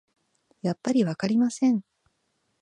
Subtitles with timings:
[0.63, 1.83] やっぱりわかりません